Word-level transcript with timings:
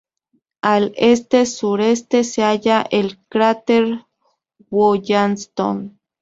Al 0.63 0.93
este-sureste 0.97 2.23
se 2.23 2.41
halla 2.41 2.83
el 2.89 3.19
cráter 3.29 4.07
Wollaston. 4.71 5.99